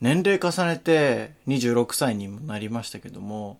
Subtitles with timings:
[0.00, 3.58] 年齢重ねて26歳にもなりましたけども、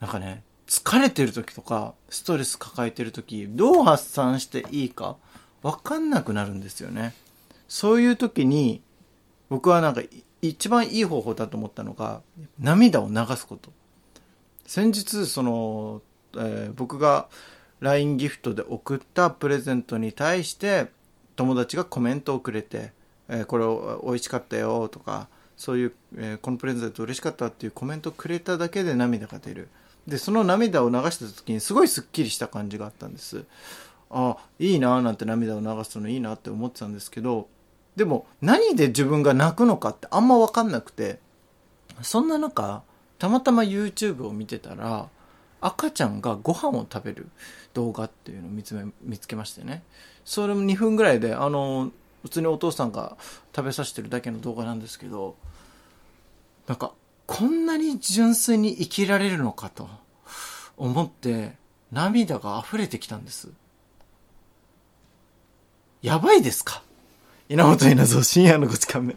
[0.00, 5.16] なんかね、疲れてる時とか、ストレス抱えてる時、どう発散していいか、
[5.62, 7.14] わかんなくなるんですよね。
[7.68, 8.82] そういう時に、
[9.48, 10.02] 僕はなんか
[10.42, 12.22] 一番いい方法だと思ったのが、
[12.58, 13.72] 涙を流すこと。
[14.66, 16.02] 先日、その、
[16.36, 17.28] えー僕が
[17.80, 20.88] LINE ギフトで送ったプレゼントに対して、
[21.36, 22.92] 友達がコメントをくれて、
[23.28, 25.28] えーこれお美味しかったよとか、
[25.60, 29.68] そういう、えーこのプレゼント嬉しかったっていうコメントくれただけで涙が出る。
[30.08, 33.44] で、その涙を流した時にすごいスッキリした感じがあったんです。
[34.08, 37.46] あ、いいなぁなんて涙を流すのいいなって思ってたんですけど、
[37.94, 41.18] でも何で自分が泣くのかってあんま分かんなくて、
[42.00, 42.82] そんな中、
[43.18, 45.10] たまたま YouTube を見てたら、
[45.60, 47.28] 赤ちゃんがご飯を食べる
[47.74, 49.82] 動画っていうのを見つめ見つけましてね。
[50.24, 51.92] それも2分ぐらいで、あの、
[52.22, 53.16] 普通にお父さんが
[53.54, 55.36] 食べさせてるだけの動画なんですけど、
[56.66, 56.92] なんか、
[57.26, 59.88] こんなに純粋に生きられるのかと
[60.76, 61.56] 思って、
[61.92, 63.48] 涙が溢れてきたんです。
[66.02, 66.82] やばいですか？
[67.48, 69.16] 稲本稲造深夜の5時間目。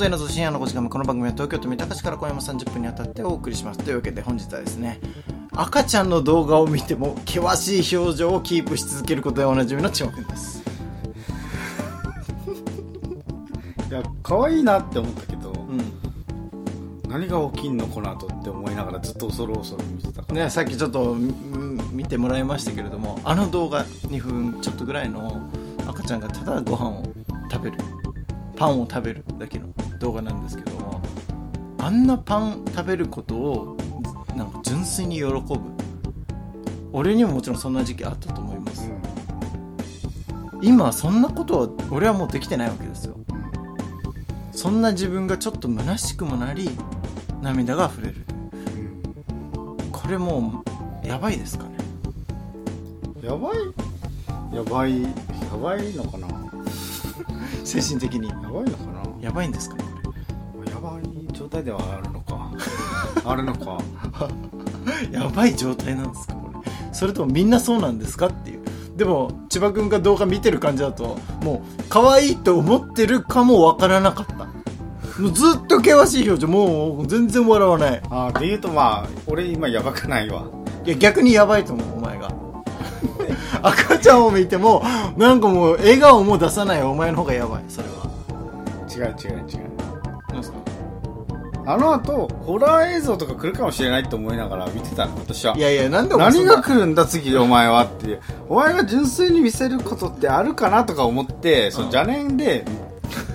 [0.00, 3.80] 稲本稲造深夜の5時間目この番組は東京都三鷹市から今夜も30分にあたってお送りします。
[3.80, 4.98] というわけで本日はですね
[5.52, 10.62] 赤ちゃんの動画を見ても険しい表情をキープし続けることでおなじみの千葉くんです。
[13.90, 15.92] いや可愛いなって思ったけど、うん。
[17.10, 25.50] 何が起きんのこの後って思いながらずっと恐る恐る見てたね、さっきちょっとうん見てもらいましたけれどもあの動画2分ちょっとぐらいの
[25.86, 27.04] 赤ちゃんがただご飯を
[27.50, 27.76] 食べる
[28.60, 29.68] パンを食べるだけの
[30.00, 31.00] 動画なんですけども
[31.78, 33.76] あんなパン食べることを
[34.36, 35.40] なんか純粋に喜ぶ。
[36.92, 38.92] 俺にももちろんそんな時期あったと思います。
[40.60, 43.16] 今そんなことは俺はもうできてないわけですよ。
[44.52, 46.68] そんな自分がちょっと虚しくもなり
[47.40, 48.26] 涙が溢れる。
[49.90, 50.62] これも
[51.02, 51.70] うやばいですかね。
[53.22, 54.54] やばい？
[54.54, 55.08] やばいや
[55.62, 56.28] ばいのかな？
[57.64, 58.28] 精神的に。
[58.28, 59.02] やばいのかな？
[59.20, 59.76] やばいんですか？
[59.76, 59.84] ね
[60.66, 62.50] やばい状態ではあるのか。
[63.24, 63.78] あるのか。
[65.10, 66.34] やばい状態なんですか？
[66.34, 66.70] これ。
[66.92, 68.26] それともみんなそうなんですか？
[68.26, 68.60] っていう。
[68.96, 74.34] でも千葉君が動画見てる感じだともう可愛いと思ってるかもわからなかった。
[75.22, 76.48] もうずっと険しい表情。
[76.48, 78.02] もう全然笑わない。
[78.10, 80.44] あーで言うとまあ俺今やばくないわ。
[80.84, 82.30] いや逆にやばいと思うお前が。
[83.62, 84.82] 赤ちゃんを見ても
[85.16, 87.88] なんかもう笑顔も出さないお前の方がやばいそれ。
[87.88, 87.89] は
[89.08, 90.42] 違う違う違う。
[90.42, 90.58] すか？
[91.66, 95.56] あの後ホラー映像とか来るかもしれないと思いながら見てたの私は。
[95.56, 98.22] いやいやなんでお前そ何んなが来るんだ次お前はっていう。
[98.48, 102.64] お前が純粋に見せることってあるかなとか思ってその邪念で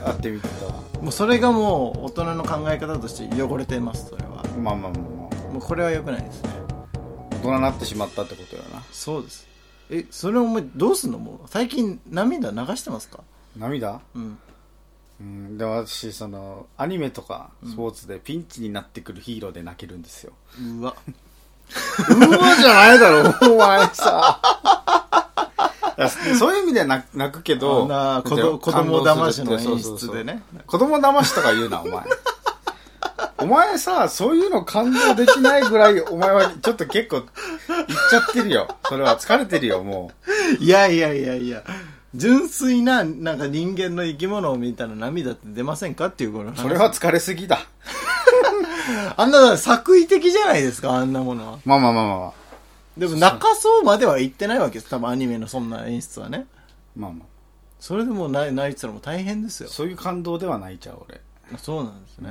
[0.04, 0.74] 会ってみてたわ。
[1.02, 4.44] もうそれがもう大人の考え方として汚れてますそれは。
[4.60, 5.54] まあまあまあまあ。
[5.54, 6.50] もうこれは良くないですね。
[7.32, 8.82] 大人になってしまったってことよな。
[8.92, 9.48] そうです。
[9.92, 11.20] えそれお前どうすんの？
[11.20, 13.20] もう最近涙流してますか？
[13.56, 14.00] 涙？
[14.16, 14.40] うん
[15.20, 20.34] うんで私そのアニメとかスポーツでピンチになってくるヒーローで泣けるんですよ、
[20.80, 20.96] うわ。
[22.10, 24.42] うわじゃないだろお前さ。
[26.38, 28.30] そういう意味では泣泣くけど子
[28.72, 30.44] 供騙しの演出でね。
[30.68, 32.04] 子供騙しとか言うなお前。
[33.38, 37.24] お前さそういうの感動できないぐらいお前はちょっと結構いっ
[38.10, 38.68] ちゃってるよ。
[38.90, 40.12] それは疲れてるよも
[40.60, 41.64] いやいやいやいや
[42.16, 47.60] 純粋ななんか人間の生き物を見たら涙って出ませんかっていうこのそれは疲れすぎだ。
[49.18, 51.60] あんな作為的じゃないですかあんなものは。
[51.66, 52.32] まあまあまあまあまあ。
[52.98, 54.90] でも泣かそうまでは言ってないわけです。
[54.90, 56.48] 多分アニメのそんな演出はね。
[56.96, 57.28] まあまあ。
[57.80, 59.70] それでも泣泣いてたらもう大変ですよ。
[59.70, 61.22] そういう感動では泣いちゃう俺。
[61.58, 62.30] そうなんですね、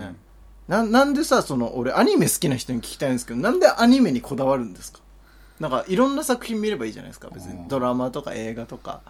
[0.68, 0.90] うん。
[0.90, 5.00] ななんでさその俺アニメ好きな人に聞きたいんですけどなんでアニメにこだわるんですか？
[5.60, 7.28] なんかいろんな作品見ればいいじゃないですか。
[7.32, 7.68] 別にうん。
[7.68, 9.02] ドラマとか映画とか、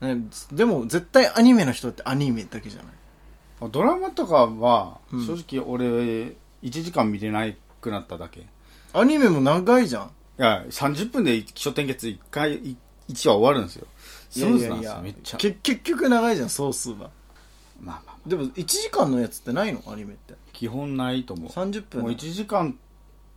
[0.00, 0.16] ね、
[0.52, 3.70] でも絶対アニメの人ってアニメだけじゃない。
[3.70, 5.26] ドラマとかはうん。
[5.26, 6.36] 正直俺1
[6.70, 7.44] 時間見れな
[7.80, 8.40] くなっただけ。
[8.40, 8.44] い
[8.92, 10.10] アニメも長いじゃん。
[10.36, 12.60] や30分で気象点結1回
[13.08, 13.86] 1話終わるんですよ。
[14.30, 15.36] スムーズなんですよめっちゃ。
[15.36, 16.96] け結局長いじゃん総数は。
[16.96, 17.10] まあ
[17.80, 18.28] まあまあ。
[18.28, 19.82] でも1時間のやつってないの？
[19.88, 20.34] アニメって。
[20.52, 21.50] 基本ないと思う。
[21.50, 22.78] 30分もう1時間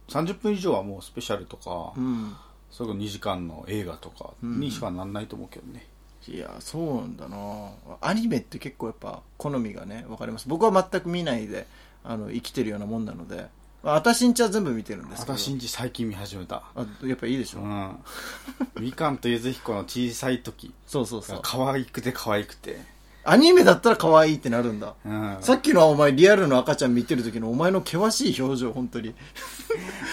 [0.09, 2.35] 30分以上はもうスペシャルとか、うん。
[2.69, 5.87] それこそ2時間の映画とかうんにしかなんないと思うけどね、
[6.27, 7.71] いやそうなんだな。
[8.01, 10.47] アニメって結構やっぱ好みがね分かります。
[10.47, 11.65] 僕は全く見ないで
[12.03, 13.47] あの生きてるようなもんなので。
[13.83, 15.37] まあ私んちは全部見てるんですけど。
[15.37, 16.63] 私んち最近見始めた。
[16.75, 17.95] あやっぱいいでしょ、うん。
[18.79, 21.37] みかんとゆず彦の小さい時そうそうそう。
[21.37, 22.79] が可愛くて可愛くて。
[23.23, 24.95] アニメだったら可愛いってなるんだ。
[25.05, 25.37] うん。
[25.41, 29.15] さっきのはお前リアルの赤ちゃん見てる時のお前の険しい表情本当に。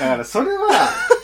[0.00, 0.68] だからそれは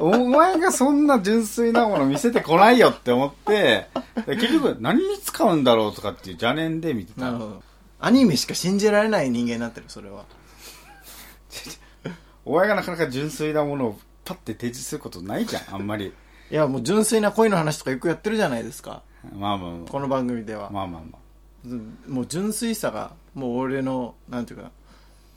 [0.00, 3.86] お前がそんな純粋なもの見せてこないよって思って
[4.26, 7.32] で結局何に使うんだろうとかっていう邪念で見てた。
[7.98, 10.24] アニメしか信じられない人間になってるそれは。
[12.44, 16.12] お前がなかなか純粋なものをパッて提示することないじゃんあんまり。
[16.50, 19.02] いやもう純粋な恋の話とかよくやってるじゃないですか。
[19.36, 20.68] まあまあまこの番組では。
[20.68, 21.26] あ、まあまあまあ。
[21.64, 24.70] うんもう純粋さがもう俺のなんていうか、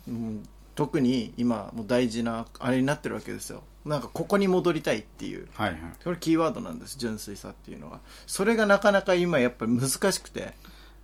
[0.08, 0.44] うん、
[0.76, 5.48] 特に今もう大事なあれになってるわけですよなんかここに戻りたいっていう。
[5.54, 5.80] はいはい。
[6.04, 10.54] これキーワードなんです純粋さっていうのがそれがなかなか今やっぱり難しくて。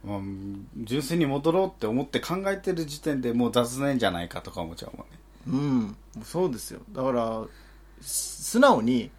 [0.06, 0.20] まあ、
[0.84, 5.18] 純粋に戻ろうって思って考えてる時点でもう雑念じゃないかとか思っちゃうもんね。
[5.48, 6.82] うんそうですよ。
[6.92, 7.44] だから
[8.02, 9.10] す素直に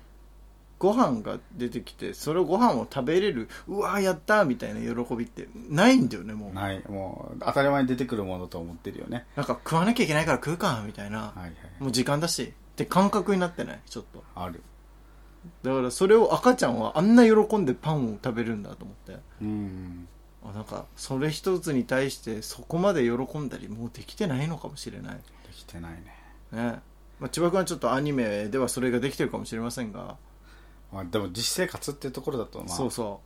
[0.79, 6.55] ご飯が出てきてそれをご飯を食べれるうわーやったーみたいな喜びってないんだよねもう。
[6.55, 6.83] ない。
[6.89, 9.25] もう当たり前に出てくるものと思ってるよね。
[9.35, 11.19] なんか食わなきゃいけないから食うかみたいな。
[11.19, 11.53] はいはい。
[11.81, 13.81] もう時間だしって感覚になってない？
[13.89, 14.23] ちょっと。
[14.35, 14.63] ある。
[15.63, 19.19] だからそれを赤ちゃんはあんな喜んでパンを食べるんだと思って。
[19.41, 20.09] うん
[20.45, 25.15] あなんかそれ一つに対してそこまで喜んだりもうできてないのかもしれない。
[25.15, 25.21] で
[25.55, 26.15] きてないね。
[26.53, 26.81] ね。
[27.19, 30.17] まあ、千葉君はちょっとアニメではそれができてるかもしれませんが、
[30.93, 32.69] まあ、でも実生活っていうところだとまあ。
[32.69, 33.23] そうそ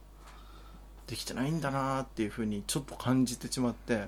[1.06, 1.10] う。
[1.10, 4.06] できてないんだなーっていうふうにちょっと感じてしまって。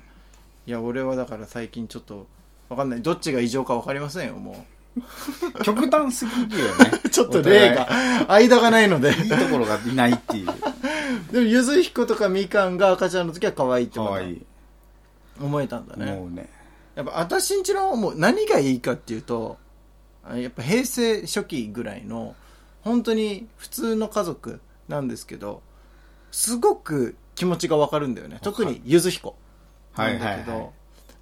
[0.66, 2.28] いや俺はだから最近ちょっと
[2.68, 3.02] わかんない。
[3.02, 4.64] どっちが異常かわかりませんよも
[5.64, 6.90] 極端すぎるよね。
[7.04, 7.88] う ちょっと例が
[8.28, 9.10] 間がないので。
[9.10, 10.46] いいところがいないっていう。
[11.32, 14.46] でもゆずひことかみかんが赤ちゃんの時は可愛いってい。
[15.40, 16.12] 思えたんだね。
[16.12, 16.48] もうね。
[16.94, 19.56] やっぱ私んちのもう何がいいかっていうと
[20.24, 22.34] あやっぱ平成初期ぐらいの
[22.82, 25.62] 本当に普通の家族なんですけど
[26.30, 28.38] すごく気持ちがわかるんだよね。
[28.42, 29.36] 特にゆずひこ。
[29.96, 30.60] なんだけど、はい。
[30.60, 30.70] はいはい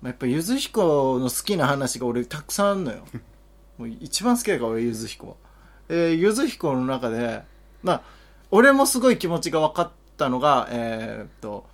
[0.02, 3.04] まあやっぱゆずひこの好きな話が俺たくさんあるのよ
[3.80, 5.34] もう一番好きだから俺ゆずひこは。
[5.88, 7.42] えーゆずひこの中で
[7.82, 8.02] まあ
[8.50, 11.64] 俺もすごい気持ちが分かったのがえーっと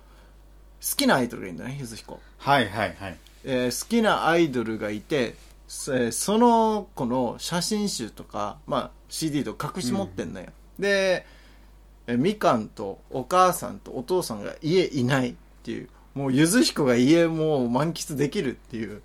[0.81, 2.21] 好きなアイドルがいるんだねゆずひこ。
[2.37, 3.17] はいはいはい。
[3.43, 5.35] えー好きなアイドルがいて、
[5.67, 10.47] そえーその子の写真集とか、まあ、CD とか隠し持ってんのよ、
[10.79, 11.25] で、
[12.07, 19.01] えーみかんとお母さんとお父さんが家いないっていうもうゆず彦が家もう満喫できるっていう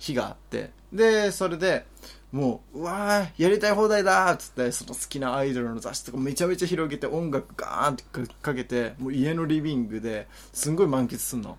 [0.00, 1.86] 日があってでそれで
[2.32, 8.04] もううわーやりたい放題だっつってその好きなアイドルの雑誌とかめちゃめちゃ広げて音楽ガーンって
[8.40, 11.58] かけてもう家のリビングですんごい満喫すんの。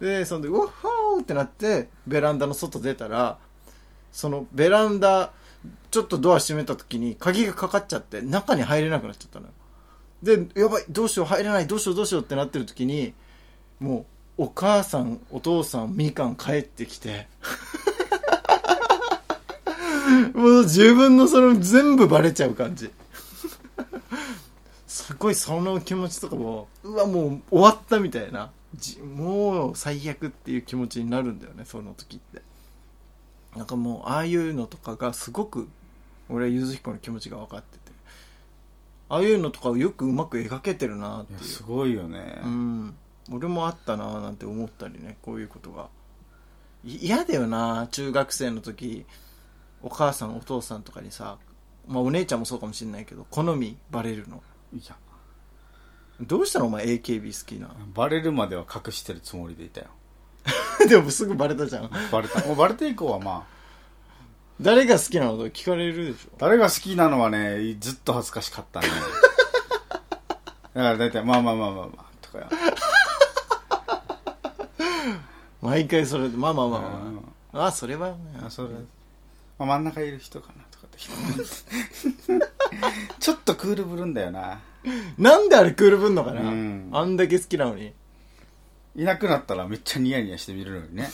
[0.00, 3.38] でそんでうわっほーってなってベランダの外出たら
[4.12, 5.32] そのベランダ
[5.90, 9.52] ちょっとドア閉めた時に鍵がかかっちゃって中に入れなくなっちゃったのよ。
[10.22, 13.14] でやばいどうしよう入れないどうしようどうしようってなってる時に
[13.80, 14.06] もう
[14.36, 17.28] お母さんお父さんみかん帰ってきて。
[20.34, 22.90] もう自分のその全部バレちゃう感じ。
[24.86, 28.50] すごいその気持ちとかもうわもう終わったみたいな。
[28.74, 32.42] じもう最悪っていう気持ちになるんだよねその時って。
[33.56, 35.68] なんかもうああいうのとかがすごく
[36.28, 37.92] 俺はゆず彦の気持ちが分かってて。
[39.08, 41.40] ああいうのとかをよくうまく描けてるなっていう。
[41.40, 42.96] すごいよね、うん
[43.32, 45.88] 俺もあったななんて思ったりねこういうことが。
[46.84, 49.06] い嫌だよな中学生の時。
[49.82, 51.36] お母さんお父さんとかにさ
[51.86, 54.42] まあお姉ちゃんもそうかもしれないけど好みバレるの。
[54.72, 54.96] いや。
[56.20, 59.88] どうしたのお前 AKB 好きなバレるまでは隠してるつもりでいたよ。
[60.88, 61.90] でもすぐバレたじゃん。
[62.12, 62.40] バレた。
[62.46, 63.54] もうバレて以降はまあ。
[64.60, 65.36] 誰が好きなの？
[65.36, 66.30] と聞かれるでしょ。
[66.38, 68.88] 誰が好きなのはねずっと恥ずかしかったね。
[70.74, 72.48] だから大体まあまあまあまあまあとか
[75.64, 76.90] 毎回それでまあまあまあまう
[77.58, 77.62] ん。
[77.62, 78.16] ああそれはね。
[78.44, 78.68] あそれ、
[79.58, 80.98] まあ、真ん中いる人かなとかって
[83.18, 84.60] ちょっとクールぶるんだよな。
[85.16, 86.90] なんであれクールぶんのかな、うん。
[86.92, 87.94] あんだけ好きなのに。
[88.94, 91.08] いなくなったらめっちゃニヤニヤして見るのにね。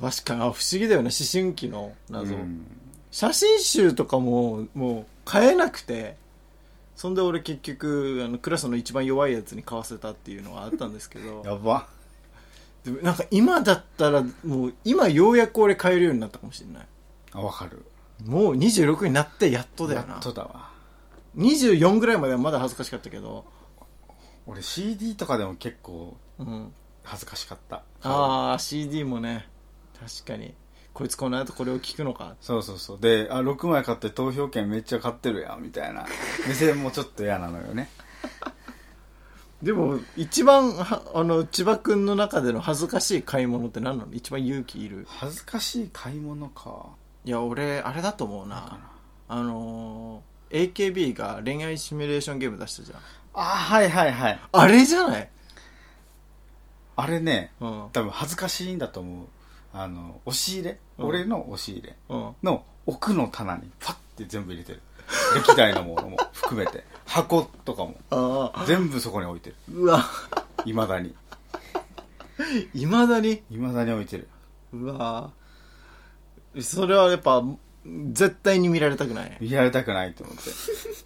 [0.00, 2.66] 確かにあ不思議だよね思春期の謎、うん。
[3.10, 6.16] 写真集とかももう買えなくて。
[6.96, 11.42] そんで俺結局あのクラスの一番弱いやつに買わせたっていうのはあったんですけど。
[11.44, 11.88] やば
[12.86, 16.86] でもなんか今だったらもう今ようやく俺買えるようになったかもしれない。
[17.32, 17.84] あわかる。
[18.24, 20.14] もう26になってやっとだよな。
[20.14, 20.70] やっとだわ。
[21.36, 23.44] 24ぐらいまではまだ恥ずかしかったけど、
[24.46, 26.72] 俺 CD とかでも結構うん。
[27.02, 27.82] 恥ずかしかった。
[28.02, 29.48] ああ、CD もね、
[30.00, 30.54] 確かに。
[30.92, 32.36] こいつこの後これを聞くのか。
[32.40, 33.00] そうそうそう。
[33.00, 36.06] であ6枚買って投票権めっちゃ買ってるやんみたいな。
[36.48, 37.90] 目線もちょっと嫌なのよね
[39.62, 44.12] でも、一番、はあの、千葉くんの中での恥ずかしい買い物って何なの？
[44.12, 45.06] 一番勇気いる。
[45.08, 46.86] 恥ずかしい買い物か
[47.24, 48.78] いや、俺、あれだと思うな。
[49.28, 53.00] あのー、AKB が恋愛シミュレーションゲーム出したじゃん。
[53.38, 55.28] あはいはいはいあれじゃない？
[56.96, 57.88] あれねうん。
[57.92, 59.26] 多分恥ずかしいんだと思う
[59.74, 62.34] あの押し入れ、うん俺の押し入れうん。
[62.42, 64.80] の奥の棚にパッて全部入れてる
[65.34, 66.84] 歴代のものも含めて。
[67.04, 68.52] 箱とかも。
[68.66, 69.56] 全部そこに置いてる。
[69.72, 70.04] うわ。
[70.64, 71.14] いまだに。
[72.74, 73.42] いまだに？
[73.50, 74.28] いまだに置いてる。
[74.72, 75.30] うわ。
[76.60, 77.42] それはやっぱ、
[78.12, 79.36] 絶対に見られたくない。
[79.40, 80.42] 見られたくないと思って。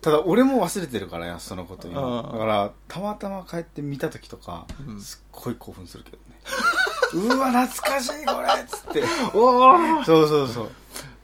[0.00, 2.22] ただ俺も忘れてるからやそのこと今。
[2.22, 2.32] うん。
[2.32, 5.00] だからたまたま帰って見た時とか、うん。
[5.00, 6.22] すっごい興奮するけどね。
[7.12, 9.02] うわ懐かしいこれっつって。
[9.34, 10.70] おーそうそうそう。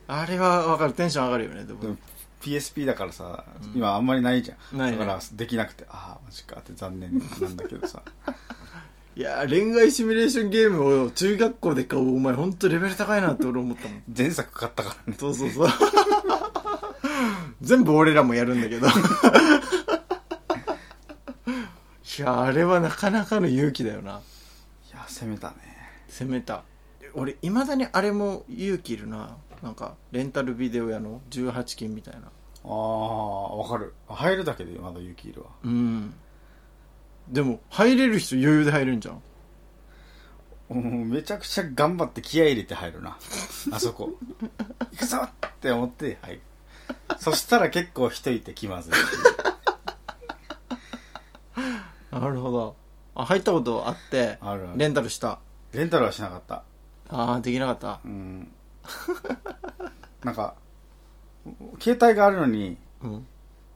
[0.09, 0.92] あれはわかる。
[0.92, 1.97] テンション上がるよね、でも。
[2.43, 8.02] PSP だからさ、今あんまりないじゃんないねだからできなくてああマジかって残念なんだけどさ
[9.16, 14.02] いや、恋愛シミュレーションゲームを中学校で買うお前ほんとレベル高いなって俺思ったもん。
[14.14, 15.69] 前作買ったからねそうそうそう。
[17.62, 18.87] 全部俺らもやるんだけど。
[18.87, 18.90] い
[22.19, 24.21] や、あれはなかなかの勇気だよな。
[24.93, 25.57] いや攻めたね
[26.09, 26.62] 攻めた。
[27.14, 29.38] 俺、未だにあれも勇気いるな。
[29.63, 32.29] なんか、レンタルビデオ屋の18金みたいな。
[32.65, 36.15] ああわかる入るだけでまだ勇気いるわうん。
[37.29, 39.23] でも、入れる人余裕で入るんじゃん。
[40.69, 43.17] もうめちゃくちゃ頑張って気合い入れて入るな
[43.71, 44.11] あそこ
[44.91, 46.43] 行くぞって思って入る
[47.21, 48.93] そしたら結構人いて気まずい
[52.11, 52.77] なるほど。
[53.15, 55.39] あ、入ったことあって、あるあるレンタルした。
[55.73, 56.63] レンタルはしなかった
[57.11, 58.01] ああ、できなかった。
[58.05, 58.51] うん
[60.25, 60.55] なんか
[61.81, 63.26] 携帯があるのにうん。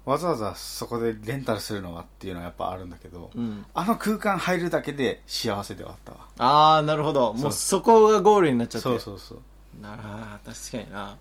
[0.06, 3.64] わざわざそこでレンタルするのはっていうのはやっぱあるんだけど、うん。
[3.74, 7.32] あの空間入るだけで幸せではあったわああ、なるほど。
[7.34, 8.88] もうそこがゴールになっちゃって。
[8.88, 11.16] そうそうそうなら、確かにな。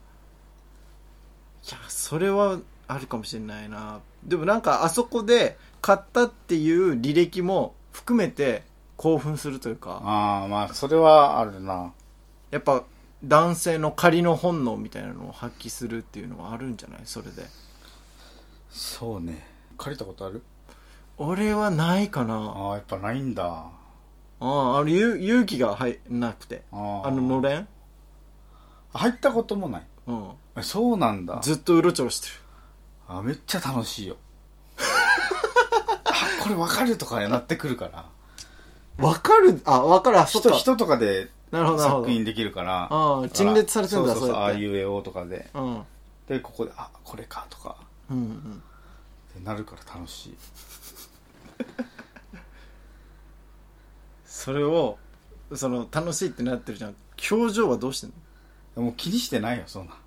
[1.68, 4.00] いや、それはあるかもしれないな。
[4.24, 8.64] でもなんか、あそこで買ったっていう履歴も含めて
[8.98, 11.94] 興奮するというか、ああまあそれはあるな
[12.52, 12.84] やっぱ
[13.24, 17.02] 男性の仮の本能みたいなのを発揮するっていうのはあるんじゃない？
[17.06, 17.46] それで。
[18.72, 19.46] そうね
[19.78, 20.42] 借りたことある？
[21.18, 22.36] 俺はないかな。
[22.36, 23.66] ああやっぱないんだあ
[24.42, 26.64] あ、あの、ゆ勇気がはいなくて。
[26.72, 27.68] ああの、のれん？
[28.94, 30.30] 入ったこともないうん。
[30.58, 32.34] えそうなんだずっとうろちょろしてる。
[33.10, 34.16] あめっちゃ楽しいよ
[36.06, 38.06] あこれわかるとかになってくるから
[39.06, 39.62] わかる？
[39.66, 40.20] あ、わかる。
[40.20, 40.50] あ、そっか。
[40.52, 42.04] 人人とかでなるほど、なるほど。
[42.04, 42.12] 作。
[42.12, 42.88] 品できるから。
[42.92, 45.50] ああ陳列されてんだそうそうそうああいう絵をとかで。
[45.54, 45.82] うん。
[46.28, 47.76] でここであこれかとか。
[48.10, 48.64] うんうん。
[49.34, 50.38] ってなるから楽しい。
[54.26, 54.98] それを、
[55.54, 56.96] その、楽しいってなってるじゃん。
[57.30, 58.14] 表情はどうしてん
[58.78, 58.84] の？
[58.84, 59.98] もう気にしてないよそんな。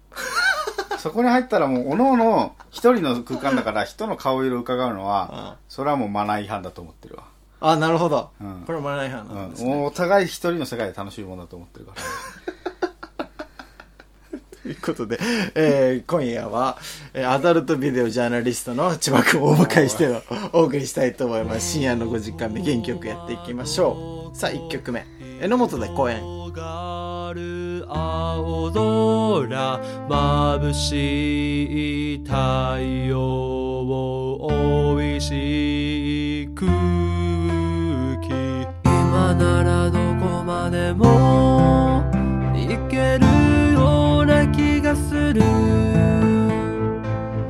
[0.98, 5.56] そこに入ったらもうおのおの一人の空間だから 人の顔色を伺うのはあ。
[5.68, 7.24] それはもうマナー違反だと思ってるわ
[7.64, 8.30] あ、なるほど。
[8.40, 9.72] うんこれはマナー違反うなんですね。
[9.74, 13.26] うお互い一人の世界で楽しいものだと思ってるから
[14.62, 15.18] ということで、
[15.54, 16.78] えー今夜は、
[17.14, 20.08] えーアダルトビデオジャーナリストの千葉君をお迎えして
[20.52, 21.72] お送りしたいと思います。
[21.72, 24.36] 深夜の5時間目、元気よくやっていきましょう。
[24.36, 25.06] さあ、1曲目。
[25.40, 26.20] 榎本で公演。
[26.52, 32.78] がる青空眩しい太
[33.08, 36.48] 陽を美味しい
[40.72, 42.02] でも
[42.54, 43.26] 行ける
[43.74, 45.42] ような気がする。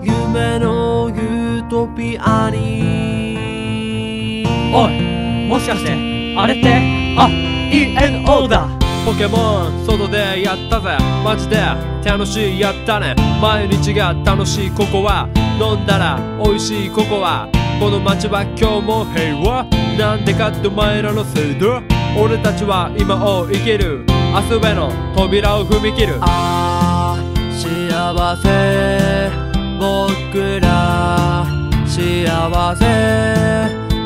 [0.03, 4.45] 夢のユートピアに。
[4.75, 5.93] おいもしかして
[6.37, 6.75] あれって
[7.17, 7.29] あ
[7.71, 8.69] ENO だ。
[9.07, 10.99] ポケモン外でやったぜ。
[11.23, 11.59] マジで
[12.05, 13.15] 楽しいやったね。
[13.41, 14.71] 毎日が楽しい。
[14.73, 15.29] ここは
[15.61, 17.49] 飲んだら美味しいここは
[17.79, 19.65] この街は今日も平和。
[19.97, 24.05] なんでかってお前らのせいだ俺たちは今を生きる。
[24.33, 26.17] 明日への扉を踏み切る。
[26.21, 29.31] ああ幸せ
[29.79, 31.45] 僕ら
[31.87, 32.83] 幸せ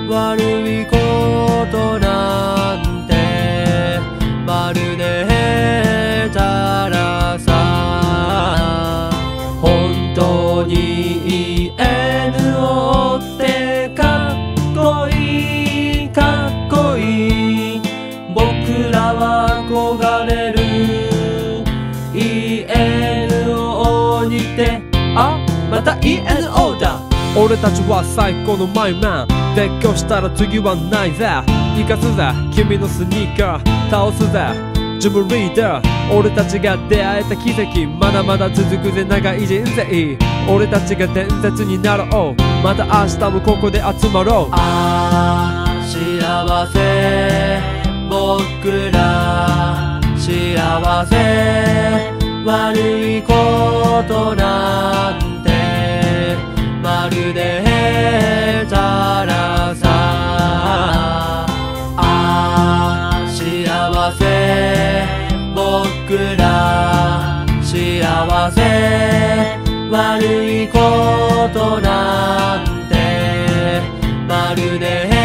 [0.09, 0.41] 悪
[0.83, 0.97] いこ
[1.71, 2.06] とな
[27.39, 29.29] 俺たちは最高のマイマン。
[29.55, 31.29] 絶叫したら次はないぜ。
[31.77, 32.33] 生かすぜ。
[32.51, 33.91] 君のスニーカー。
[33.91, 34.41] 倒すぜ。
[34.99, 36.17] ジムリーダー。
[36.17, 37.87] 俺たちが出会えた奇跡。
[37.87, 39.05] まだまだ続くぜ。
[39.05, 40.17] 長い人生。
[40.49, 42.43] 俺たちが伝説になろう。
[42.65, 44.53] また明日もここで集まろう。
[44.53, 47.61] ああ幸せ。
[48.09, 52.13] 僕ら幸せ。
[52.47, 55.36] 悪いことなんて
[57.07, 59.87] まるでへたらさ
[61.97, 65.07] ああ幸せ。
[65.55, 68.59] 僕ら幸せ。
[69.89, 70.79] 悪いこ
[71.55, 73.81] となんて
[74.27, 75.16] まるで。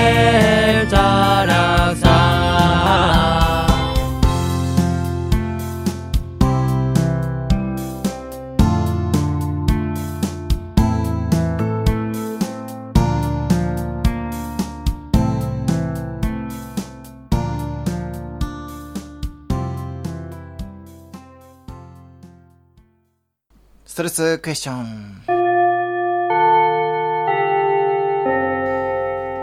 [24.21, 25.23] スクエスチョン。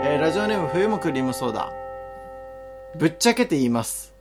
[0.05, 1.69] えーラジオネーム冬もクリームソーダ。
[2.97, 4.13] ぶっちゃけて言います。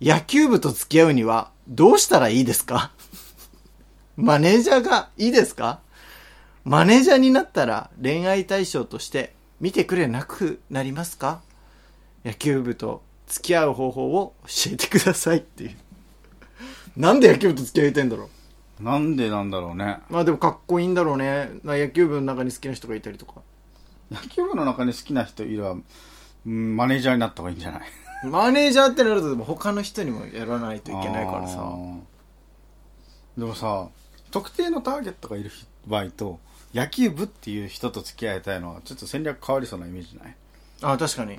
[0.00, 2.92] 野球部と付き合うにはどうしたらいいですか？
[4.16, 5.80] マネージャーがいいですか？
[6.62, 11.40] マネージャーになったら恋愛対象として見てくれなくなりますか？
[12.24, 15.76] 野球部と付き合う方法を教えてくださいっていう。
[16.96, 18.28] なんで野球部と付き合いたいんだろう？
[18.80, 19.98] なんでなんだろうね。
[20.10, 21.50] まあでもかっこいいんだろうね。
[21.62, 23.42] な野球部の中に好きな人がいたりとか。
[24.10, 25.76] 野球部の中に好きな人いれば、
[26.46, 27.82] うんマネージャーになった方がいいんじゃない？
[28.26, 31.72] マネージャーってなるとでも他の人にもやらないといけないからさ。
[33.38, 33.88] でもさ、
[34.30, 35.50] 特定のターゲットがいる
[35.86, 36.38] 場合と、
[36.74, 40.36] 野球部っていう人と付き合いたいのは、ちょっと戦略変わりそうなイメージない？
[40.82, 41.38] あ、確かに。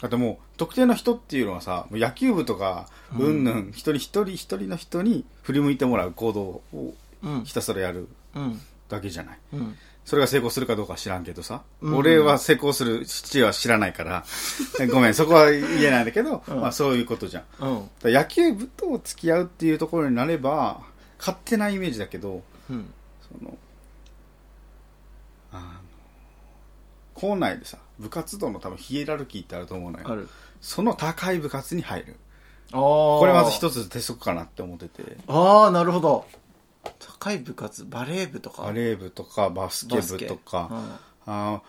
[0.00, 7.44] だってもう、特定の人っていうのはさ、野球部とか、うんぬん、一人一人一人の人に振り向いてもらう行動をうん。
[7.44, 8.60] ひたすらやるうん。
[8.88, 9.38] だけじゃない。
[9.52, 9.76] うん。
[10.04, 11.62] それが成功するかどうかは知らんけどさ。
[11.82, 14.24] うん俺は成功する父は知らないから、
[14.90, 17.44] ごめん、そこは言えないんだけど、うんまあそういうことじゃん。
[18.02, 20.80] 野球部と付き合うっていうところになれば、
[21.18, 22.92] 勝手なイメージだけど、うん。
[23.38, 23.56] その、
[25.52, 25.62] あの、
[27.14, 30.10] 校内でさ、部活動の多分ヒエラルキーってあると思うのよ。
[30.10, 30.28] ある。
[30.60, 32.16] その高い部活に入る。
[32.72, 32.80] ああ。
[32.80, 33.54] これまずつ。
[33.54, 35.18] 一つ鉄則かなって思ってて。
[35.28, 36.26] ああ、なるほど。
[36.98, 38.62] 高い部活、バレー部とか？
[38.62, 40.68] バレー部とかバスケ部とか、
[41.26, 41.60] うんあー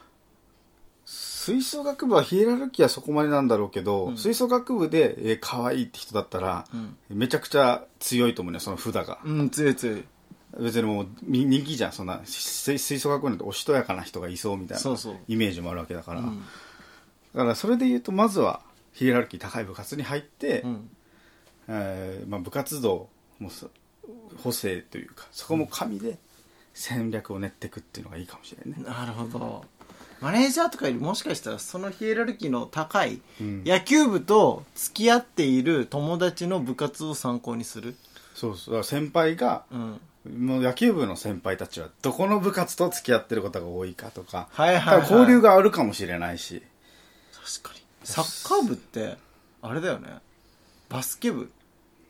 [1.03, 6.95] 吹奏楽部はヒエラルキーはそこまでなんだろうけど、うん吹奏楽部で、えー可愛いって人だったら、うん。
[7.09, 9.19] めちゃくちゃ強いと思うね、その札が。
[9.25, 10.03] うん、強い強い。
[10.59, 14.97] 別にもうみ人気じゃん、そんな、吹吹奏楽部なんておしとやかな人がいそうみたいな。
[15.27, 16.19] イメージもあるわけだから。
[16.19, 16.39] うん。
[17.33, 18.61] だからそれで言うと、まずは
[18.93, 20.89] ヒエラルキー高い部活に入って、うん。
[21.67, 23.07] えーまあ、部活動
[23.39, 23.69] もそ
[24.43, 26.17] 補正というか、そこも加味で
[26.73, 28.85] 戦略を練っていくっていうのがいいかもしれないね。
[28.85, 29.63] なるほど。
[30.19, 37.95] マネージャーとかよりもしかしたらそのヒエラルキーの高いうん野球部と付き合っている友達の部活を参考にする？
[38.35, 38.83] そうそう。
[38.83, 40.01] 先輩が、うん。
[40.29, 45.11] もう野球部の先輩たちはどこの部活と付き合ってることが多いかとか、はいはい、はい。
[45.11, 46.61] 交流があるかもしれないし、
[47.61, 47.81] 確かに。
[48.03, 49.17] サッカー部って、
[49.61, 50.09] あれだよね。
[50.89, 51.51] バスケ部、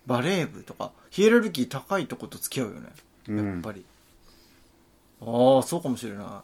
[0.05, 2.89] バレー部とか、ヒエラルキー高いとこと付き合うよね。
[3.29, 3.85] うんやっぱり。
[5.21, 6.43] ああ、そうかもしれな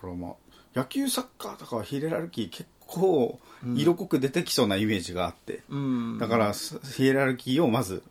[0.00, 0.32] これまあ
[0.74, 3.38] 野球サッカーとかはヒエラルキー結構
[3.76, 5.60] 色濃く出てきそうなイメージがあって、い。
[5.70, 6.18] うん。
[6.18, 8.02] だからすヒエラルキーをまず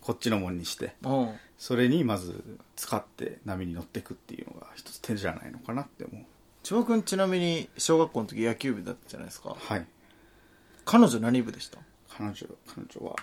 [0.00, 1.34] こっちのもんにしてうん。
[1.58, 2.42] それにまず
[2.76, 6.24] 使って波に乗っていくっていうのが一つ手じゃないのかなって思う
[6.62, 9.56] 千葉君ちなみに小学校の時野球部だったじゃないですか。
[9.58, 9.86] はい
[10.84, 11.78] 彼女何部でした？
[12.08, 13.16] 彼女彼女は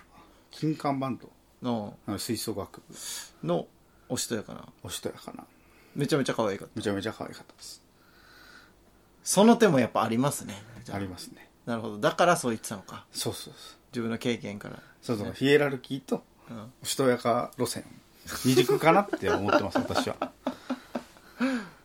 [0.52, 1.30] 金管バンド
[1.62, 3.68] の、吹奏楽部の、
[4.10, 4.68] おしとやかな。
[4.84, 5.46] おしとやかな
[5.96, 6.74] めちゃめちゃ可愛かった。
[6.76, 7.82] めちゃめちゃ可愛かったです
[9.24, 10.62] その手もやっぱありますね。
[10.92, 12.00] ありますねなるほど。
[12.00, 13.06] だからそう言ってたのか。
[13.14, 14.80] そうそうそう自分の経験から。
[15.02, 16.74] そうそう、ヒエラルキーとうん。
[16.84, 17.86] おしとやか路線
[18.46, 20.16] 二軸かなって思ってます私は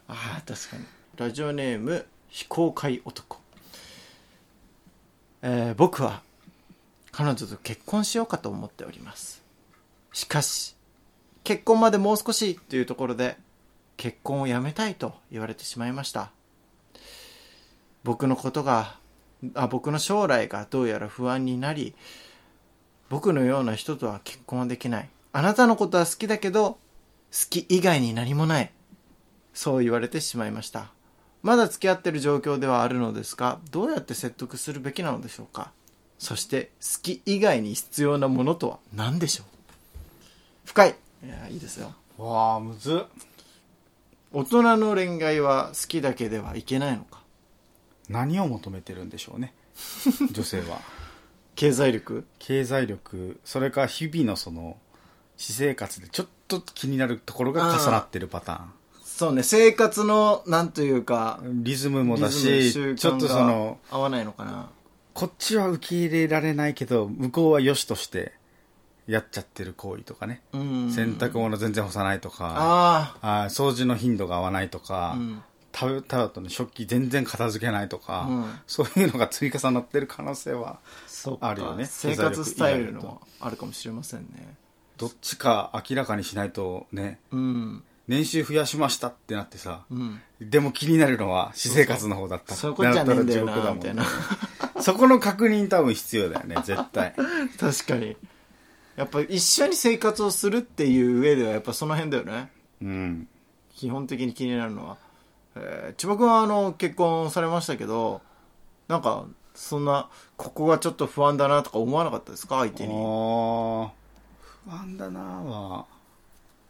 [0.09, 0.85] ああ、確かに。
[1.16, 3.40] ラジオネーム、非公開男。
[5.42, 6.22] えー僕は、
[7.12, 9.42] 彼女と結婚しようかと思っております。
[10.12, 10.77] しかし、
[11.44, 13.37] 結婚までもう少しというところで、
[13.96, 16.31] 結婚をやめたいと言われてしまいました。
[18.05, 18.96] 僕のことが、
[19.55, 21.94] あ、僕の将来がどうやら不安になり、
[23.11, 25.09] 僕のような人とは結婚はできない。
[25.33, 26.79] あなたのことは好きだけど、
[27.51, 28.73] き以外に何もない。
[29.55, 30.93] そう言われてしまいました。
[31.43, 35.73] まだ付き合ってる状況ではあるのですが、どうやって説得するべきなのでしょうか
[36.19, 39.47] そして、好き以外に必要なものとは何でしょう
[40.64, 40.95] 深い。
[41.25, 41.95] いや、いいですよ。
[42.19, 43.03] わあむずっ
[44.31, 47.23] 大人の恋愛は好きだけではいけないのか
[48.11, 49.55] 何を求めてるんでしょうね
[50.33, 50.81] 女性は
[51.55, 52.25] 経済力？
[52.38, 54.77] 経済力それから日々のその
[55.38, 58.72] 私生活でちょっと気になるところが重なってるパターン
[59.03, 64.70] そうね、生活の、なんというか、リズムもだしちょっとそがの合わないのかな。
[65.12, 68.33] こっちは受け入れられないけど向こうは良しとして
[69.09, 70.92] やっちゃってる行為とかね、うん。
[70.92, 75.16] 洗濯物全然干さないとかあ掃除の頻度が合わないとか、あ。
[75.16, 75.42] うん。
[75.74, 80.79] 食べた後の食器全然片付けないとか、うんそういうのが積み重なってる可能性は
[81.40, 84.57] あるよね生活スタイルのあるかもしれませんね。
[84.99, 87.83] どっちか明らかにしないとねうん。
[88.07, 90.21] 年収増やしましたってなってさ、うん。
[90.41, 94.05] でも気になるのは私生活の方だったそういうことじゃねえんだよなみたいな
[94.81, 97.15] そこの確認多分必要だよね絶対
[97.59, 98.17] 確かに。
[98.97, 102.51] やっぱ一緒に生活をするっていう上ではやっぱその辺だよね。
[102.83, 103.29] うん
[103.77, 104.97] 基本的に気になるのは。
[105.55, 108.21] えー、千葉君はあの、結婚されましたけど、
[108.89, 112.59] なんか、そんな、ここがちょっと不安だなとか思わなかったですか？
[112.59, 112.93] 相手に。
[112.93, 113.89] あー
[114.68, 115.87] 不安だなは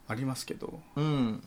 [0.07, 1.43] ありますけどうん。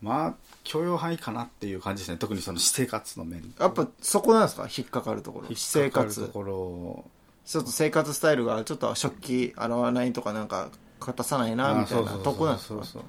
[0.00, 2.18] まあ許容範囲かなっていう感じですね。
[2.18, 3.54] 特にその私生活の面。
[3.60, 4.64] やっぱそこなんですか？
[4.64, 5.46] 引っかかるところ。
[5.54, 6.26] 私生活。
[6.26, 7.04] ところ。
[7.44, 12.74] ちょっと生活スタイルがちょっと食器洗わないとかなんか、片さないな、みたいなとこなんですか？
[12.74, 13.02] そうそう。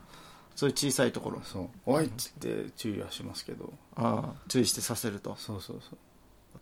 [0.56, 1.42] そういう小さいところ。
[1.44, 1.70] そう。
[1.86, 3.74] おいっつって注意はしますけど。
[3.96, 5.36] ああ、注意してさせると。
[5.38, 5.98] そうそうそう。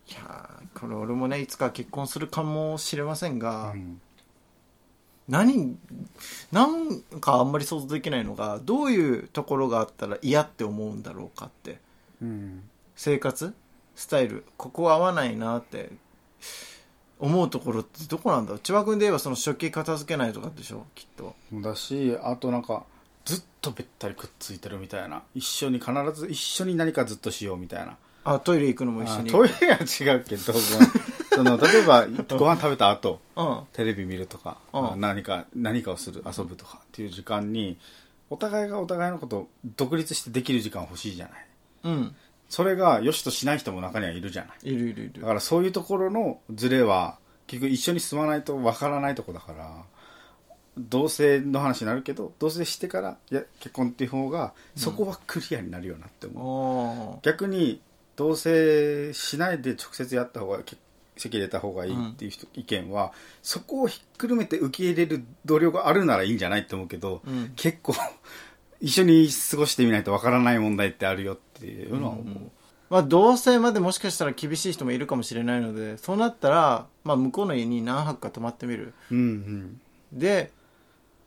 [0.10, 4.02] いやーこれ俺もね、いつか結婚するかもしれませんが、うん
[5.32, 5.80] 何、
[6.52, 11.80] なんかあんまり想像できないのが、どういうところがあったら嫌って思うんだろうかって。
[12.22, 12.63] うん
[12.96, 13.56] 生活
[13.96, 15.89] スタイルここ合わないなって
[17.20, 21.36] 思うところってどこなんだろう千葉君で言えばその食器片付けないとかでしょきっと。
[21.52, 22.84] だしあとなんか
[23.26, 29.30] ずっとべったりくっついてるみたいな一緒に必ず一緒に何かずっとしようみたいなあ、トイレ行くのも一緒に。
[29.30, 30.54] あトイレは違うけど
[31.34, 32.06] その例えば
[32.38, 33.62] ご飯食べた後うん。
[33.74, 34.91] テレビ見るとか、うん。
[34.94, 37.78] あ何か何かをする遊ぶとかっていう時間に
[38.30, 41.46] お互いがお互いのことを独立してできる時間欲しいじゃない。
[41.84, 42.15] うん。
[42.50, 44.58] それが良しとしない人も中にはいるじゃない。
[44.63, 45.22] いるいるいる。
[45.22, 47.17] だからそういうところのズレは
[47.48, 49.84] 結局一緒に住まないとわからないとこだから
[50.78, 57.26] 同棲の話になるけど同棲してからいや結婚っていう方がそこはクリアになるよなって思う、おー。
[57.26, 57.82] 逆に
[58.15, 60.78] 同棲しないで直接やった方がけ
[61.17, 67.93] 籍入れた方がいいっていう人、意見はそこをひっくるめて受け入れる度量があるならいいんじゃないって思うけど、うん結構
[68.80, 72.52] 一緒に過ごしてみないとわからない問題ってあるよっていうのは思う、
[72.89, 78.93] まあ、同棲までもしかしたら厳しい人もいるかもしれないので、そうなったら、まあ、向こうの家に何泊か泊まってみる。
[79.12, 80.52] うんうんで、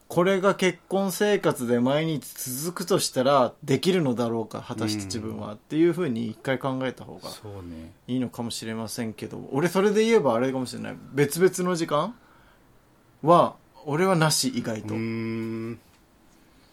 [0.09, 5.55] これが結婚生活で毎日続くとしたら、できるのだろうか、果たして自分は。
[5.55, 7.31] っていうふうに一回考えた方が
[8.07, 10.97] いいのかもしれませんけど、俺それで言えばあれかもしれない。
[11.13, 12.15] 別々の時間
[13.23, 14.95] は、俺はなし意外と。
[14.95, 15.79] ん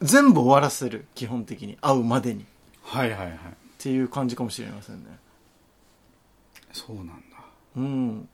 [0.02, 1.78] 全部終わらせる、基本的に。
[1.82, 2.44] 会うまでに。
[2.44, 2.46] っ
[2.84, 3.40] はいはいはい
[3.78, 5.18] ていう感じかもしれませんね。
[6.74, 7.14] そうなんだ
[7.78, 8.30] うん。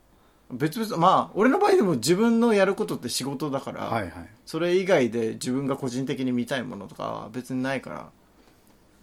[0.52, 4.12] 別々、まあ、俺の場合でも自分のやることって仕事だから、はいはい。
[4.46, 8.10] それ以外で自分が個人的に見たいものとかは別にないから、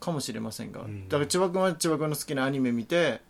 [0.00, 0.82] かもしれませんが。
[0.82, 1.08] ん。
[1.08, 3.20] だから千葉君は千葉君の好きなアニメ見て、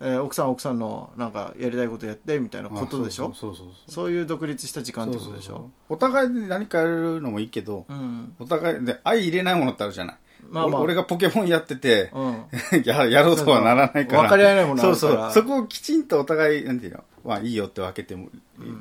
[0.00, 3.30] えー奥さんは奥さんのなんかやりたいことやってみたいなことでしょ？
[3.32, 3.92] あそうそうそうそう。
[3.92, 5.46] そういう独立した時間ってことでしょ？
[5.46, 8.34] そうそうそうお互いで何かやるのもいいけど、うん。
[8.40, 10.16] お互いで相入れないものってあるじゃない、
[10.50, 10.80] まあまあ。
[10.80, 12.44] 俺俺がポケモンやってて、うん。
[12.84, 14.22] ややろうとはならないから。
[14.22, 15.30] 分かり合えないものそうそう。
[15.32, 17.04] そこをきちんとお互いなんていうの？
[17.24, 18.28] まあいいよって分けても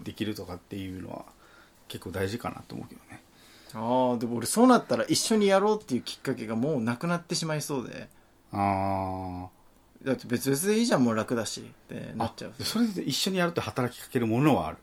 [0.03, 1.25] できるとかっていうのは
[1.87, 3.21] 結構大事かなと思うけどね
[3.73, 8.09] ああ、でも俺そうなったら一緒にやろうっていうきっかけがもうなくなってしまいそうで。
[8.51, 9.47] あ
[10.03, 11.61] だって別々でいいじゃん、もう楽だし。
[11.61, 12.63] ってあなっちゃう。
[12.63, 14.77] それで一緒にやると働きかけるものはある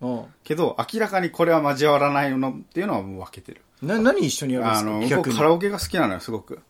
[0.00, 0.24] うん。
[0.42, 4.90] けど明らかにこれは交わらないのっていうのはもう分けてるな、何一緒にやるんですか？
[4.90, 6.60] あの僕カラオケが好きなのよすごくうん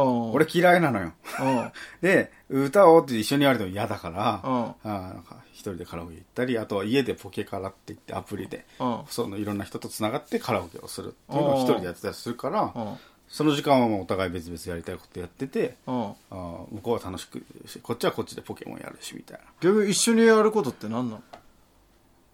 [0.00, 1.72] 俺嫌いなのようん。
[2.02, 12.96] で歌おうって一緒にやるの嫌だから、うんあーなんか一人でカラオケ行ったりあとは家でポケカラって言ってアプリで、うんそのいろんな人とつながってカラオケをするっていうのを一人でやってたりするから、うん。
[13.28, 16.02] その時間はもうお互い別々やりたいことやってて、うん。
[16.04, 21.38] あー向こうは楽しくしこっちはこっちでポケモンやるしみたい逆に一緒にやることって何なのな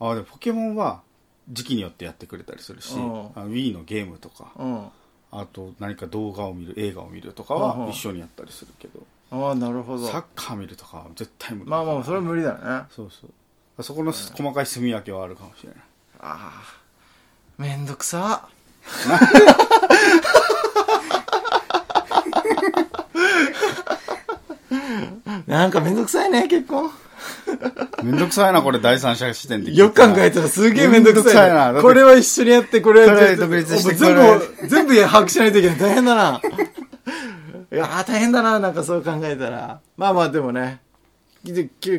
[0.01, 1.03] あーでもポケモンは
[1.51, 4.89] 時期によってやってくれたりするし、Wii のゲームとかうん。
[5.31, 9.01] あと何か動画を見る映画を見るとかは一緒にやったりするけど。
[9.31, 10.07] ああなるほど。
[10.07, 12.61] サッカー見るとかは絶対無理まあまあそれは無理だよね。
[12.65, 13.83] あそうそう。
[13.83, 15.79] そこの細かい住み分けはあるかもしれない。
[16.21, 16.63] あ
[17.59, 18.49] めんどくさ。
[25.47, 26.91] なんかめんどくさいね結婚
[28.03, 31.81] めんどくさいなこれ第三者視点でよく考えたらすげえめんどくさい,、な。
[31.81, 33.63] これは一緒にやってこれは全部
[34.67, 35.79] 全部把握しないといけない。
[35.79, 36.41] 大変だな。
[37.71, 39.81] いやー大変だななんかそう考えたら。
[39.97, 40.81] まあまあでもね。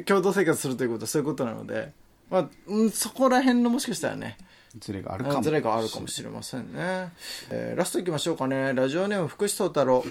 [0.05, 1.91] 共同生活するということはそういうことなので。
[2.29, 4.37] まあ、うん、そこら辺のもしかしたらね。
[4.77, 5.41] ズレがあるかも。
[5.41, 7.11] ズレがあるかもしれませんね、
[7.49, 8.73] えーラストいきましょうかね。
[8.73, 10.03] ラジオネーム福士蒼太郎。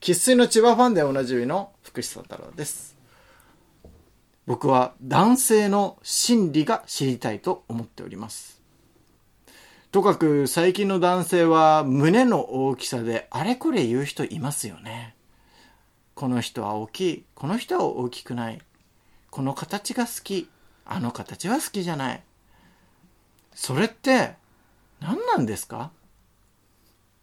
[0.00, 2.97] 生粋の千葉ファンでおなじみの福士蒼太郎です
[4.48, 8.62] 僕は男性の心理が知りたいと思っております。
[9.92, 15.14] とかく最近の男性は胸の大きさであれこれ言う人いますよね。
[16.14, 18.58] この人は大きいこの人は大きくない。
[19.28, 20.48] この形が好き
[20.86, 22.22] あの形は好きじゃない。
[23.54, 24.32] それって
[25.00, 25.90] 何なんですか？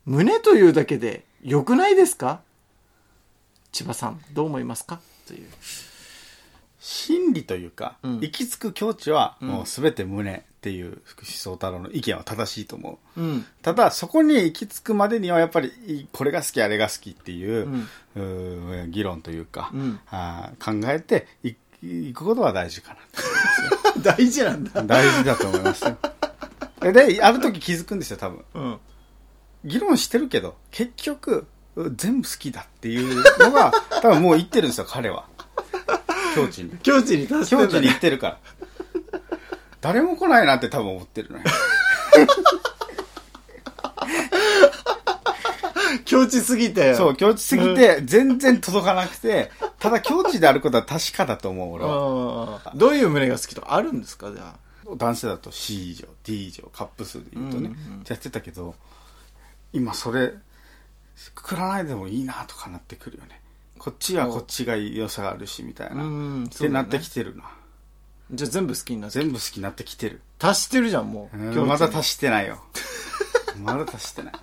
[0.05, 2.41] 胸というだけで良くないですか？
[3.71, 4.99] 千葉さんどう思いますか？
[5.27, 5.49] という。
[6.87, 8.19] 心理というか、うん。
[8.19, 13.19] 行き着く境地はもう全て胸っていう福士蒼太郎の意見は正しいと思う。
[13.19, 13.45] うん。
[13.63, 17.67] ただそこに行き着くまでにはやっぱりいこれが好きあれが好きっていう,、
[18.15, 19.99] うー議論というか、うん。
[20.11, 22.99] あー考えてい行くことは大事かな
[24.15, 24.83] 大事なんだ。
[24.83, 25.97] 大事だと思いますよ。
[26.81, 28.45] でである時気づくんですよ多分。
[28.53, 28.79] うん。
[29.65, 33.71] 議論してるけど結局う全部好きだっていうのが
[34.03, 35.25] 多分もう言ってるんですよ彼は
[36.35, 36.77] 境地に。
[36.79, 38.37] 境地に達して境地に行ってるから。
[39.81, 41.43] 誰も来ないなって多分思ってるのよ。
[46.05, 46.95] 境地すぎて。
[46.95, 52.61] そう境地すぎて全然届かなくてただ境地であることは確かだと思う俺は。
[52.73, 52.77] うん。
[52.79, 54.31] どういう胸が好きとかあるんですか？
[54.31, 54.65] じゃあ。
[54.97, 58.75] 男性だと C 以上 D 以上カップ数で言うとね、うんうんやってたけど
[59.73, 60.31] 今それ
[61.33, 63.34] くくらないでもいいなとかなってくるよね
[63.85, 66.43] こっちはこっちが良さがあるしみたいな、うん。
[66.45, 67.43] ってなってきてるな。
[68.31, 71.37] じゃあ全部好きになって全部好きになってきてる、足してるじゃんもう。
[71.37, 71.69] うん境地に。
[71.69, 72.63] まだ足してないよ。
[73.63, 74.33] まだ足してない。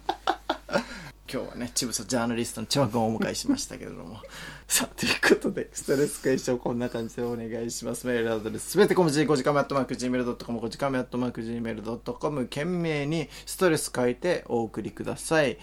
[1.29, 4.21] 今日はね、ちぶさジャーナリストの千葉君をお迎えしましたけれども。
[4.69, 8.07] さあ、ということで、ストレス解消こんな感じでお願いします。
[8.07, 15.59] メールアドレス、すべて小文字で5時間目アットマーク Gmail.com、5時間目アットマーク Gmail.com、懸命にストレス書いてお送りください。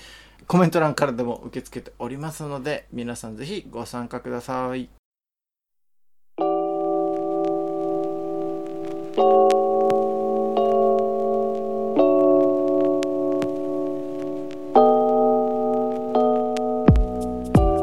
[0.49, 4.89] コメント欄からでも受け付けておりますので、皆さんぜひご参加ください。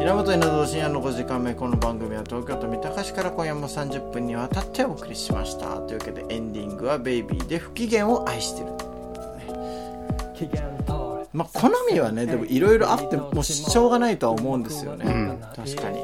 [0.00, 5.76] 源稲造深夜の5時間目この番組は東京都三鷹市から今夜も30分にわたってお送りしました。
[5.82, 8.72] というわけでエンディングは「ベイビーで不機嫌を愛してる」
[11.36, 15.40] まあ好みはねでもいろいろあってもうしょうがないとは思うんですよね、ん。
[15.54, 16.00] 確かに。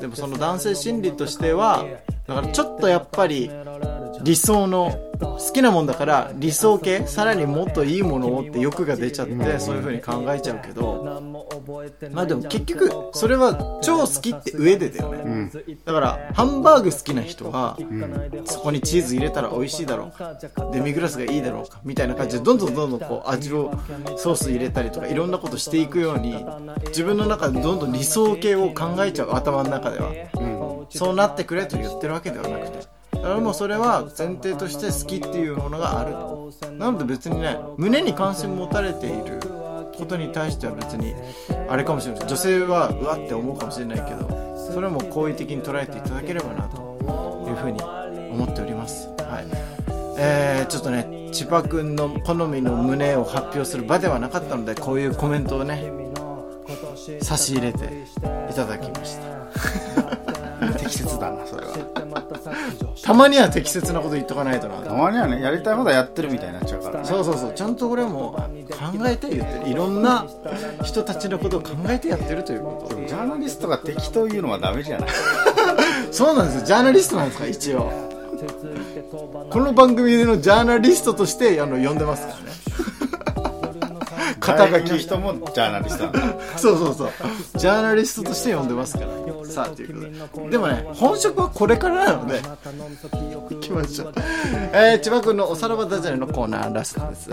[0.00, 1.84] でもその男性心理としては
[2.28, 3.50] だからちょっとやっぱり
[4.24, 11.04] 理想の好きなもんだから理想系さらにもっといいものをって欲が出ちゃってそういう風に考えちゃうけど
[12.10, 15.50] まあでも結局それは超好きって上でだよね、うん。
[15.84, 17.78] だからハンバーグ好きな人は、
[18.44, 20.36] そこにチーズ入れたら美味しいだろうか
[20.72, 23.72] デミグラスがいいだろうかみたいな感じでどんどんどんどんこう味を
[24.16, 26.44] ソース入れたりとかいろんなことしていくように
[26.88, 30.12] 自分の中でどんどん理想系を考えちゃう頭の中では、
[30.90, 32.93] そうなってくれと言ってるわけではなくて
[33.24, 36.12] だからもそれは前提として好きっていうものがある
[36.76, 39.40] なので別にね胸に関心持たれている
[39.96, 41.14] ことに対しては別に
[41.66, 42.26] あれかもしれない。
[42.28, 47.80] 女性はうわって思うかもしれないけどそれも好意的に捉えていただければなというふうに
[48.30, 49.08] 思っております。
[49.20, 49.46] はい。
[50.18, 55.90] えー、ちょっとね千葉君の好みの胸を発表する場ではなかったのでこういうコメントをね
[57.22, 57.86] 差し入れて
[58.50, 60.23] いただきました。
[60.84, 61.74] 適切だなそれは。
[63.02, 64.76] たまには適切なこと言っとかないとな。
[64.82, 67.04] たまにはねやりたいことはやってるみたいになっちゃうからね。
[67.04, 67.52] そうそうそう。
[67.54, 70.26] ちゃんとこれはもう考えて言ってるいろんな
[70.82, 72.94] 人たちのことを考えてやってるということ。
[72.94, 75.08] ジャーナリストが適当言うのはダメじゃない。
[76.12, 76.66] そうなんですよ。
[76.66, 77.92] ジャーナリストなんですか一応。
[79.50, 82.44] この番組のジャーナリストとしてあの呼んでますからね。
[84.44, 86.20] 肩書きの人もジャーナリストなんだ。
[86.58, 87.10] そうそうそう。
[87.56, 89.06] ジャーナリストとして呼んでますから
[89.44, 89.94] さあという
[90.30, 90.50] ことで。
[90.50, 92.40] でもね本職はこれからなので。
[93.50, 94.12] 行きましょう、
[94.72, 97.30] えー、千葉君のおさらばダジャレのコーナーラストです、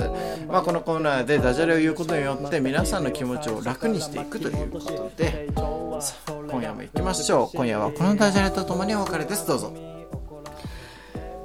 [0.47, 5.47] まあ、このコーナーでダジャレを言うことによって皆さんの気持ちを楽にしていくということで。
[6.01, 7.55] さあ今夜も行きましょう。
[7.55, 9.47] 今夜はこのダジャレとともにお別れです。
[9.47, 9.71] どうぞ。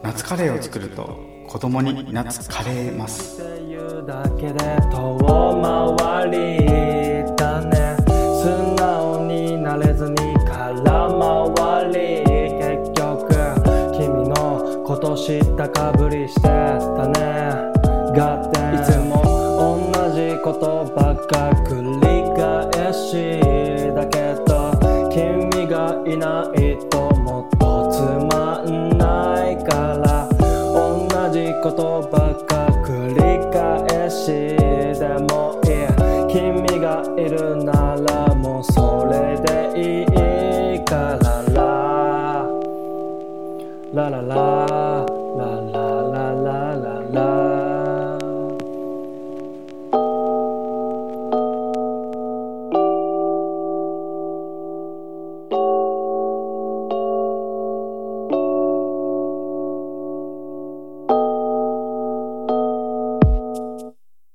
[0.03, 3.43] 夏カレーを作ると子供に夏カレーます